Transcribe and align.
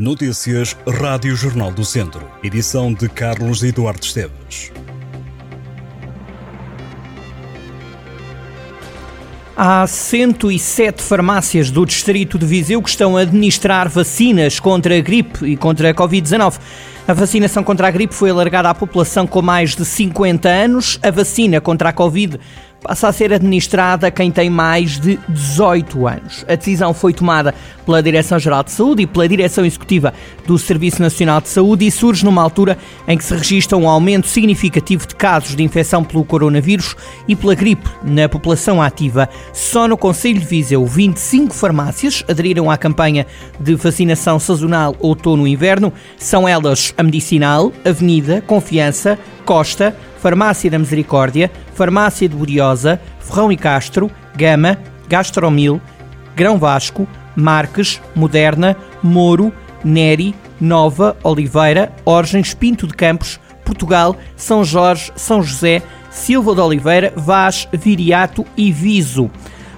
Notícias 0.00 0.74
Rádio 0.88 1.36
Jornal 1.36 1.70
do 1.70 1.84
Centro. 1.84 2.26
Edição 2.42 2.90
de 2.90 3.06
Carlos 3.06 3.62
Eduardo 3.62 4.02
Esteves. 4.02 4.72
Há 9.54 9.86
107 9.86 11.02
farmácias 11.02 11.70
do 11.70 11.84
distrito 11.84 12.38
de 12.38 12.46
Viseu 12.46 12.80
que 12.80 12.88
estão 12.88 13.14
a 13.14 13.20
administrar 13.20 13.90
vacinas 13.90 14.58
contra 14.58 14.96
a 14.96 15.00
gripe 15.02 15.44
e 15.44 15.54
contra 15.54 15.90
a 15.90 15.94
Covid-19. 15.94 16.58
A 17.06 17.12
vacinação 17.12 17.62
contra 17.62 17.88
a 17.88 17.90
gripe 17.90 18.14
foi 18.14 18.30
alargada 18.30 18.70
à 18.70 18.74
população 18.74 19.26
com 19.26 19.42
mais 19.42 19.76
de 19.76 19.84
50 19.84 20.48
anos. 20.48 20.98
A 21.02 21.10
vacina 21.10 21.60
contra 21.60 21.90
a 21.90 21.92
Covid 21.92 22.40
passa 22.82 23.08
a 23.08 23.12
ser 23.12 23.32
administrada 23.32 24.06
a 24.06 24.10
quem 24.10 24.30
tem 24.30 24.48
mais 24.48 24.98
de 24.98 25.18
18 25.28 26.06
anos. 26.06 26.44
A 26.48 26.54
decisão 26.54 26.94
foi 26.94 27.12
tomada 27.12 27.54
pela 27.84 28.02
Direção-Geral 28.02 28.62
de 28.62 28.70
Saúde 28.70 29.02
e 29.02 29.06
pela 29.06 29.28
Direção 29.28 29.64
Executiva 29.64 30.14
do 30.46 30.58
Serviço 30.58 31.02
Nacional 31.02 31.40
de 31.40 31.48
Saúde 31.48 31.86
e 31.86 31.90
surge 31.90 32.24
numa 32.24 32.42
altura 32.42 32.78
em 33.06 33.16
que 33.16 33.24
se 33.24 33.34
registra 33.34 33.76
um 33.76 33.88
aumento 33.88 34.26
significativo 34.26 35.06
de 35.06 35.14
casos 35.14 35.54
de 35.54 35.62
infecção 35.62 36.02
pelo 36.02 36.24
coronavírus 36.24 36.96
e 37.28 37.36
pela 37.36 37.54
gripe 37.54 37.88
na 38.02 38.28
população 38.28 38.80
ativa. 38.80 39.28
Só 39.52 39.86
no 39.86 39.96
Conselho 39.96 40.40
de 40.40 40.46
Viseu, 40.46 40.86
25 40.86 41.54
farmácias 41.54 42.24
aderiram 42.28 42.70
à 42.70 42.76
campanha 42.76 43.26
de 43.58 43.74
vacinação 43.74 44.38
sazonal 44.38 44.96
outono-inverno. 45.00 45.92
São 46.16 46.48
elas 46.48 46.94
a 46.96 47.02
Medicinal, 47.02 47.72
Avenida, 47.84 48.42
Confiança, 48.46 49.18
Costa, 49.50 49.96
Farmácia 50.20 50.70
da 50.70 50.78
Misericórdia, 50.78 51.50
Farmácia 51.74 52.28
de 52.28 52.36
Buriosa, 52.36 53.00
Ferrão 53.18 53.50
e 53.50 53.56
Castro, 53.56 54.08
Gama, 54.36 54.78
Gastromil, 55.08 55.80
Grão 56.36 56.56
Vasco, 56.56 57.04
Marques, 57.34 58.00
Moderna, 58.14 58.76
Moro, 59.02 59.52
Neri, 59.82 60.36
Nova, 60.60 61.16
Oliveira, 61.24 61.92
Orgens, 62.04 62.54
Pinto 62.54 62.86
de 62.86 62.94
Campos, 62.94 63.40
Portugal, 63.64 64.16
São 64.36 64.62
Jorge, 64.62 65.10
São 65.16 65.42
José, 65.42 65.82
Silva 66.12 66.54
de 66.54 66.60
Oliveira, 66.60 67.12
Vaz, 67.16 67.66
Viriato 67.72 68.46
e 68.56 68.70
Viso. 68.70 69.28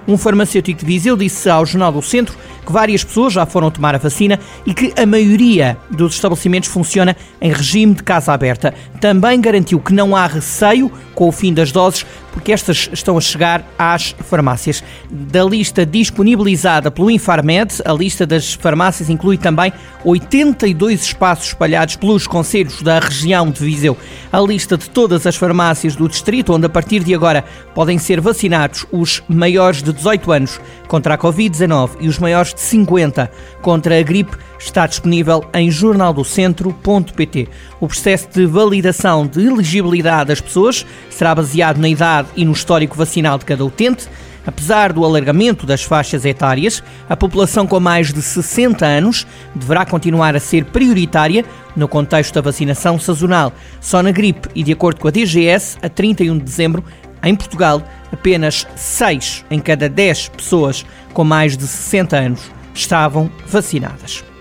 Um 0.07 0.17
farmacêutico 0.17 0.81
de 0.81 0.85
Viseu 0.85 1.15
disse 1.15 1.49
ao 1.49 1.65
Jornal 1.65 1.91
do 1.91 2.01
Centro 2.01 2.37
que 2.65 2.71
várias 2.71 3.03
pessoas 3.03 3.33
já 3.33 3.45
foram 3.45 3.71
tomar 3.71 3.95
a 3.95 3.97
vacina 3.97 4.39
e 4.65 4.73
que 4.73 4.93
a 4.99 5.05
maioria 5.05 5.77
dos 5.89 6.15
estabelecimentos 6.15 6.69
funciona 6.69 7.15
em 7.41 7.51
regime 7.51 7.93
de 7.93 8.03
casa 8.03 8.33
aberta. 8.33 8.73
Também 8.99 9.39
garantiu 9.39 9.79
que 9.79 9.93
não 9.93 10.15
há 10.15 10.27
receio 10.27 10.91
com 11.15 11.27
o 11.27 11.31
fim 11.31 11.53
das 11.53 11.71
doses, 11.71 12.05
porque 12.33 12.51
estas 12.51 12.89
estão 12.91 13.17
a 13.17 13.21
chegar 13.21 13.63
às 13.77 14.15
farmácias. 14.25 14.83
Da 15.09 15.43
lista 15.43 15.85
disponibilizada 15.85 16.89
pelo 16.89 17.11
Infarmed, 17.11 17.81
a 17.85 17.93
lista 17.93 18.25
das 18.25 18.53
farmácias 18.53 19.09
inclui 19.09 19.37
também 19.37 19.71
82 20.03 21.03
espaços 21.03 21.47
espalhados 21.47 21.95
pelos 21.95 22.27
conselhos 22.27 22.81
da 22.81 22.99
região 22.99 23.49
de 23.49 23.63
Viseu. 23.63 23.95
A 24.31 24.41
lista 24.41 24.77
de 24.77 24.89
todas 24.89 25.27
as 25.27 25.35
farmácias 25.35 25.95
do 25.95 26.09
distrito, 26.09 26.53
onde 26.53 26.65
a 26.65 26.69
partir 26.69 27.03
de 27.03 27.13
agora 27.13 27.45
podem 27.75 27.99
ser 27.99 28.19
vacinados 28.19 28.85
os 28.91 29.23
maiores 29.27 29.83
de 29.83 29.93
18 29.93 30.31
anos 30.31 30.59
contra 30.87 31.13
a 31.13 31.17
Covid-19 31.17 31.91
e 32.01 32.07
os 32.07 32.17
maiores 32.17 32.53
de 32.53 32.61
50 32.61 33.31
contra 33.61 33.99
a 33.99 34.01
gripe 34.01 34.35
está 34.59 34.87
disponível 34.87 35.43
em 35.53 35.69
jornaldocentro.pt. 35.69 37.49
O 37.79 37.87
processo 37.87 38.29
de 38.33 38.45
validação 38.45 39.27
de 39.27 39.45
elegibilidade 39.45 40.29
das 40.29 40.41
pessoas 40.41 40.85
será 41.09 41.35
baseado 41.35 41.77
na 41.77 41.89
idade 41.89 42.22
e 42.35 42.45
no 42.45 42.51
histórico 42.51 42.95
vacinal 42.95 43.37
de 43.37 43.45
cada 43.45 43.63
utente. 43.63 44.07
Apesar 44.45 44.91
do 44.91 45.05
alargamento 45.05 45.65
das 45.65 45.83
faixas 45.83 46.25
etárias, 46.25 46.83
a 47.09 47.15
população 47.15 47.65
com 47.65 47.79
mais 47.79 48.11
de 48.11 48.21
60 48.21 48.85
anos 48.85 49.25
deverá 49.55 49.85
continuar 49.85 50.35
a 50.35 50.39
ser 50.39 50.65
prioritária 50.65 51.45
no 51.75 51.87
contexto 51.87 52.33
da 52.33 52.41
vacinação 52.41 52.99
sazonal. 52.99 53.53
Só 53.79 54.03
na 54.03 54.11
gripe 54.11 54.49
e 54.53 54.61
de 54.61 54.73
acordo 54.73 54.99
com 54.99 55.07
a 55.07 55.11
DGS, 55.11 55.77
a 55.81 55.87
31 55.87 56.37
de 56.37 56.43
dezembro, 56.43 56.83
em 57.23 57.35
Portugal, 57.35 57.81
apenas 58.11 58.67
6 58.75 59.45
em 59.49 59.59
cada 59.59 59.87
10 59.87 60.29
pessoas 60.29 60.85
com 61.13 61.23
mais 61.23 61.55
de 61.55 61.65
60 61.65 62.17
anos 62.17 62.51
estavam 62.73 63.31
vacinadas. 63.47 64.32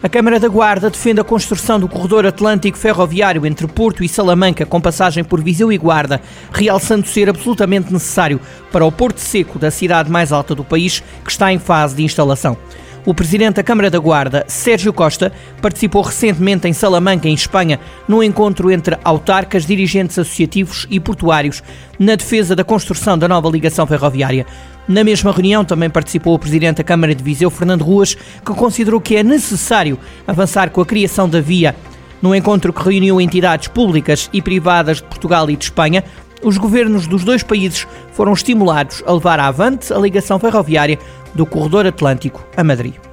A 0.00 0.08
Câmara 0.08 0.38
da 0.38 0.46
Guarda 0.46 0.90
defende 0.90 1.20
a 1.20 1.24
construção 1.24 1.80
do 1.80 1.88
corredor 1.88 2.24
atlântico 2.24 2.78
ferroviário 2.78 3.44
entre 3.44 3.66
Porto 3.66 4.04
e 4.04 4.08
Salamanca, 4.08 4.64
com 4.64 4.80
passagem 4.80 5.24
por 5.24 5.42
Viseu 5.42 5.72
e 5.72 5.76
Guarda, 5.76 6.20
realçando 6.52 7.04
ser 7.04 7.28
absolutamente 7.28 7.92
necessário 7.92 8.40
para 8.70 8.86
o 8.86 8.92
Porto 8.92 9.18
Seco 9.18 9.58
da 9.58 9.72
cidade 9.72 10.08
mais 10.08 10.30
alta 10.30 10.54
do 10.54 10.62
país, 10.62 11.02
que 11.24 11.30
está 11.32 11.52
em 11.52 11.58
fase 11.58 11.96
de 11.96 12.04
instalação. 12.04 12.56
O 13.04 13.12
presidente 13.12 13.56
da 13.56 13.62
Câmara 13.64 13.90
da 13.90 13.98
Guarda, 13.98 14.44
Sérgio 14.46 14.92
Costa, 14.92 15.32
participou 15.60 16.02
recentemente 16.02 16.68
em 16.68 16.72
Salamanca, 16.72 17.28
em 17.28 17.34
Espanha, 17.34 17.80
num 18.06 18.22
encontro 18.22 18.70
entre 18.70 18.96
autarcas, 19.02 19.66
dirigentes 19.66 20.16
associativos 20.16 20.86
e 20.88 21.00
portuários, 21.00 21.60
na 21.98 22.14
defesa 22.14 22.54
da 22.54 22.62
construção 22.62 23.18
da 23.18 23.26
nova 23.26 23.48
ligação 23.48 23.84
ferroviária. 23.84 24.46
Na 24.88 25.04
mesma 25.04 25.30
reunião 25.30 25.66
também 25.66 25.90
participou 25.90 26.34
o 26.34 26.38
presidente 26.38 26.78
da 26.78 26.84
Câmara 26.84 27.14
de 27.14 27.22
Viseu, 27.22 27.50
Fernando 27.50 27.84
Ruas, 27.84 28.14
que 28.14 28.54
considerou 28.54 28.98
que 28.98 29.16
é 29.16 29.22
necessário 29.22 29.98
avançar 30.26 30.70
com 30.70 30.80
a 30.80 30.86
criação 30.86 31.28
da 31.28 31.42
via. 31.42 31.76
No 32.22 32.34
encontro 32.34 32.72
que 32.72 32.82
reuniu 32.82 33.20
entidades 33.20 33.68
públicas 33.68 34.30
e 34.32 34.40
privadas 34.40 34.96
de 34.96 35.02
Portugal 35.02 35.50
e 35.50 35.56
de 35.56 35.64
Espanha, 35.64 36.02
os 36.42 36.56
governos 36.56 37.06
dos 37.06 37.22
dois 37.22 37.42
países 37.42 37.86
foram 38.12 38.32
estimulados 38.32 39.02
a 39.06 39.12
levar 39.12 39.38
avante 39.38 39.92
a 39.92 39.98
ligação 39.98 40.38
ferroviária 40.38 40.98
do 41.34 41.44
Corredor 41.44 41.86
Atlântico 41.86 42.42
a 42.56 42.64
Madrid. 42.64 43.07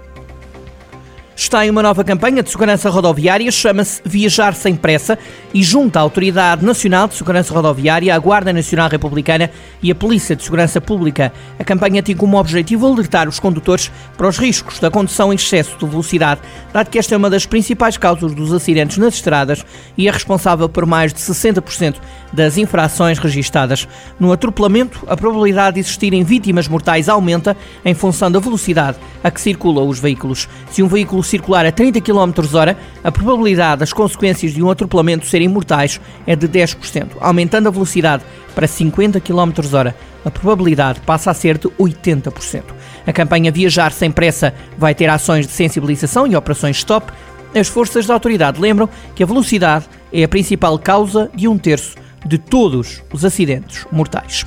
Uma 1.56 1.82
nova 1.82 2.04
campanha 2.04 2.44
de 2.44 2.50
segurança 2.50 2.90
rodoviária, 2.90 3.50
chama-se 3.50 4.02
Viajar 4.04 4.54
Sem 4.54 4.76
Pressa 4.76 5.18
e 5.54 5.64
junta 5.64 6.00
a 6.00 6.02
Autoridade 6.02 6.66
Nacional 6.66 7.08
de 7.08 7.16
Segurança 7.16 7.54
Rodoviária, 7.54 8.14
a 8.14 8.20
Guarda 8.20 8.52
Nacional 8.52 8.90
Republicana 8.90 9.50
e 9.82 9.90
a 9.90 9.96
Polícia 9.96 10.36
de 10.36 10.44
Segurança 10.44 10.82
Pública. 10.82 11.32
A 11.58 11.64
campanha 11.64 12.04
tem 12.04 12.14
como 12.14 12.38
objetivo 12.38 12.86
alertar 12.86 13.30
os 13.30 13.40
condutores 13.40 13.90
para 14.18 14.28
os 14.28 14.38
riscos 14.38 14.80
da 14.80 14.92
condução 14.92 15.32
em 15.32 15.38
excesso 15.38 15.78
de 15.80 15.86
velocidade, 15.86 16.42
dado 16.74 16.90
que 16.90 17.00
esta 17.00 17.16
é 17.16 17.18
uma 17.18 17.30
das 17.30 17.46
principais 17.46 17.98
causas 17.98 18.36
dos 18.36 18.52
acidentes 18.52 18.98
nas 18.98 19.14
estradas 19.14 19.66
e 19.98 20.10
é 20.10 20.12
responsável 20.12 20.68
por 20.68 20.86
mais 20.86 21.14
de 21.14 21.22
60% 21.22 21.96
das 22.34 22.58
infrações 22.58 23.18
registadas. 23.18 23.88
No 24.20 24.34
atropelamento, 24.34 25.04
a 25.08 25.16
probabilidade 25.16 25.76
de 25.76 25.80
existirem 25.80 26.24
vítimas 26.24 26.68
mortais 26.68 27.08
aumenta 27.08 27.56
em 27.84 27.94
função 27.94 28.30
da 28.30 28.40
velocidade 28.40 28.98
a 29.24 29.32
que 29.32 29.40
circulam 29.40 29.88
os 29.88 30.00
veículos. 30.00 30.50
Se 30.70 30.84
um 30.84 30.88
veículo 30.88 31.24
circular 31.46 31.66
a 31.68 31.72
30 31.72 32.02
km 32.02 32.56
hora, 32.56 32.76
a 33.04 33.12
probabilidade 33.12 33.82
das 33.82 33.94
consequências 33.94 34.52
de 34.52 34.64
um 34.64 34.70
atropelamento 34.72 35.28
serem 35.28 35.48
mortais 35.48 36.02
é 36.26 36.36
de 36.36 36.48
10%. 36.48 37.10
Aumentando 37.20 37.68
a 37.68 37.72
velocidade 37.72 38.24
para 38.56 38.66
50 38.66 39.20
km 39.20 39.52
hora, 39.72 39.96
a 40.24 40.32
probabilidade 40.32 41.02
passa 41.02 41.30
a 41.30 41.34
ser 41.36 41.60
de 41.60 41.68
80%. 41.68 42.64
A 43.06 43.14
campanha 43.14 43.52
Viajar 43.52 43.92
Sem 43.92 44.12
Pressa 44.12 44.56
vai 44.76 44.96
ter 44.96 45.08
ações 45.08 45.46
de 45.46 45.54
sensibilização 45.54 46.26
e 46.26 46.36
operações 46.36 46.78
stop. 46.78 47.14
As 47.54 47.68
forças 47.68 48.08
da 48.08 48.16
autoridade 48.16 48.60
lembram 48.60 48.90
que 49.14 49.22
a 49.22 49.28
velocidade 49.28 49.86
é 50.12 50.24
a 50.24 50.28
principal 50.28 50.80
causa 50.80 51.30
de 51.36 51.48
um 51.48 51.60
terço 51.60 51.96
de 52.26 52.40
todos 52.40 53.04
os 53.14 53.24
acidentes 53.24 53.86
mortais. 53.92 54.46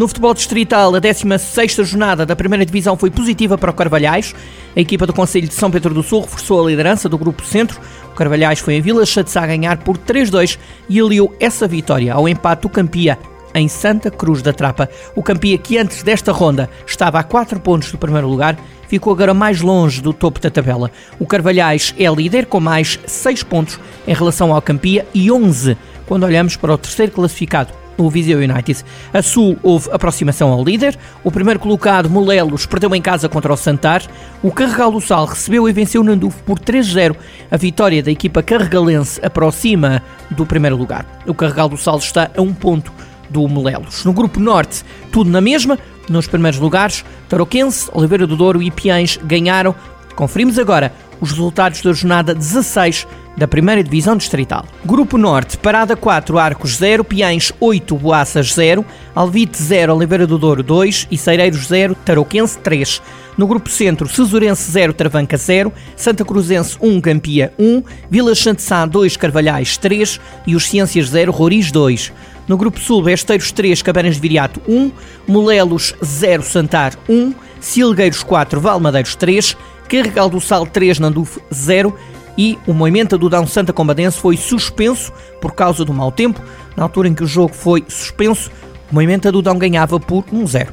No 0.00 0.08
futebol 0.08 0.32
distrital, 0.32 0.94
a 0.94 0.98
16ª 0.98 1.84
jornada 1.84 2.24
da 2.24 2.34
primeira 2.34 2.64
divisão 2.64 2.96
foi 2.96 3.10
positiva 3.10 3.58
para 3.58 3.70
o 3.70 3.74
Carvalhais. 3.74 4.34
A 4.74 4.80
equipa 4.80 5.06
do 5.06 5.12
Conselho 5.12 5.46
de 5.46 5.52
São 5.52 5.70
Pedro 5.70 5.92
do 5.92 6.02
Sul 6.02 6.22
reforçou 6.22 6.64
a 6.64 6.70
liderança 6.70 7.06
do 7.06 7.18
Grupo 7.18 7.44
Centro. 7.44 7.78
O 8.10 8.14
Carvalhais 8.14 8.60
foi 8.60 8.76
em 8.76 8.80
Vila 8.80 9.04
Chatzá 9.04 9.42
a 9.42 9.46
ganhar 9.46 9.76
por 9.84 9.98
3-2 9.98 10.58
e 10.88 10.98
aliou 10.98 11.36
essa 11.38 11.68
vitória 11.68 12.14
ao 12.14 12.26
empate 12.26 12.62
do 12.62 12.70
Campia 12.70 13.18
em 13.54 13.68
Santa 13.68 14.10
Cruz 14.10 14.40
da 14.40 14.54
Trapa. 14.54 14.88
O 15.14 15.22
Campia, 15.22 15.58
que 15.58 15.76
antes 15.76 16.02
desta 16.02 16.32
ronda 16.32 16.70
estava 16.86 17.18
a 17.18 17.22
4 17.22 17.60
pontos 17.60 17.92
do 17.92 17.98
primeiro 17.98 18.26
lugar, 18.26 18.56
ficou 18.88 19.12
agora 19.12 19.34
mais 19.34 19.60
longe 19.60 20.00
do 20.00 20.14
topo 20.14 20.40
da 20.40 20.48
tabela. 20.48 20.90
O 21.18 21.26
Carvalhais 21.26 21.94
é 21.98 22.08
líder 22.08 22.46
com 22.46 22.58
mais 22.58 22.98
6 23.06 23.42
pontos 23.42 23.78
em 24.08 24.14
relação 24.14 24.54
ao 24.54 24.62
Campia 24.62 25.06
e 25.12 25.30
11 25.30 25.76
quando 26.06 26.24
olhamos 26.24 26.56
para 26.56 26.72
o 26.72 26.78
terceiro 26.78 27.12
classificado, 27.12 27.74
o 28.04 28.10
Viseu 28.10 28.38
United. 28.38 28.84
A 29.12 29.22
Sul 29.22 29.58
houve 29.62 29.90
aproximação 29.90 30.50
ao 30.50 30.64
líder. 30.64 30.98
O 31.24 31.30
primeiro 31.30 31.60
colocado, 31.60 32.08
Molelos, 32.08 32.66
perdeu 32.66 32.94
em 32.94 33.02
casa 33.02 33.28
contra 33.28 33.52
o 33.52 33.56
Santar. 33.56 34.02
O 34.42 34.50
Carregal 34.50 34.90
do 34.90 35.00
Sal 35.00 35.26
recebeu 35.26 35.68
e 35.68 35.72
venceu 35.72 36.00
o 36.00 36.04
Nandufo 36.04 36.42
por 36.44 36.58
3-0. 36.58 37.16
A 37.50 37.56
vitória 37.56 38.02
da 38.02 38.10
equipa 38.10 38.42
carregalense 38.42 39.20
aproxima 39.24 40.02
do 40.30 40.46
primeiro 40.46 40.76
lugar. 40.76 41.06
O 41.26 41.34
Carregal 41.34 41.68
do 41.68 41.76
Sal 41.76 41.98
está 41.98 42.30
a 42.36 42.42
um 42.42 42.54
ponto 42.54 42.92
do 43.28 43.46
Molelos. 43.48 44.04
No 44.04 44.12
grupo 44.12 44.40
Norte, 44.40 44.84
tudo 45.12 45.30
na 45.30 45.40
mesma. 45.40 45.78
Nos 46.08 46.26
primeiros 46.26 46.58
lugares, 46.58 47.04
Tarouquense, 47.28 47.88
Oliveira 47.92 48.26
do 48.26 48.36
Douro 48.36 48.60
e 48.60 48.70
Piães 48.70 49.18
ganharam. 49.22 49.74
Conferimos 50.16 50.58
agora 50.58 50.92
os 51.20 51.30
resultados 51.30 51.82
da 51.82 51.92
jornada 51.92 52.34
16 52.34 53.06
da 53.40 53.48
primeira 53.48 53.82
divisão 53.82 54.18
distrital. 54.18 54.66
Grupo 54.84 55.16
Norte, 55.16 55.56
Parada 55.56 55.96
4, 55.96 56.38
Arcos 56.38 56.76
0, 56.76 57.02
Piães 57.02 57.50
8, 57.58 57.96
Boaças 57.96 58.52
0, 58.52 58.84
Alvite 59.14 59.56
0, 59.62 59.94
Oliveira 59.94 60.26
do 60.26 60.36
Douro 60.36 60.62
2 60.62 61.08
e 61.10 61.16
Cereiros 61.16 61.66
0, 61.66 61.94
Tarouquense 62.04 62.58
3. 62.58 63.00
No 63.38 63.46
grupo 63.46 63.70
Centro, 63.70 64.06
Cesurense 64.06 64.70
0, 64.70 64.92
Travanca 64.92 65.38
0, 65.38 65.72
Santa 65.96 66.22
Cruzense 66.22 66.76
1, 66.82 67.00
Campia 67.00 67.54
1, 67.58 67.82
Vila 68.10 68.34
Santissá 68.34 68.84
2, 68.84 69.16
Carvalhais 69.16 69.78
3 69.78 70.20
e 70.46 70.54
os 70.54 70.68
Ciências 70.68 71.08
0, 71.08 71.32
Roriz 71.32 71.72
2. 71.72 72.12
No 72.46 72.58
grupo 72.58 72.78
Sul, 72.78 73.02
Besteiros 73.02 73.50
3, 73.52 73.80
Cabanas 73.80 74.16
de 74.16 74.20
Viriato 74.20 74.60
1, 74.68 74.92
Molelos 75.26 75.94
0, 76.04 76.42
Santar 76.42 76.92
1, 77.08 77.32
Silgueiros 77.58 78.22
4, 78.22 78.60
Valmadeiros 78.60 79.14
3, 79.14 79.56
Carregal 79.88 80.28
do 80.28 80.42
Sal 80.42 80.66
3, 80.66 80.98
Nandufo 80.98 81.40
0 81.50 81.96
e 82.40 82.58
o 82.66 82.72
Moimenta 82.72 83.18
do 83.18 83.28
Dão 83.28 83.46
Santa 83.46 83.70
Combadense 83.70 84.18
foi 84.18 84.34
suspenso 84.34 85.12
por 85.42 85.52
causa 85.52 85.84
do 85.84 85.92
mau 85.92 86.10
tempo. 86.10 86.42
Na 86.74 86.84
altura 86.84 87.06
em 87.06 87.12
que 87.12 87.22
o 87.22 87.26
jogo 87.26 87.52
foi 87.52 87.84
suspenso, 87.86 88.50
o 88.90 88.94
Moimenta 88.94 89.30
do 89.30 89.42
Dão 89.42 89.58
ganhava 89.58 90.00
por 90.00 90.24
1-0. 90.24 90.68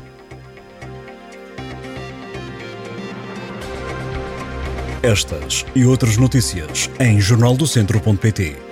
Estas 5.03 5.65
e 5.75 5.83
outras 5.83 6.15
notícias 6.15 6.89
em 7.01 7.19
jornaldocentro.pt 7.19 8.66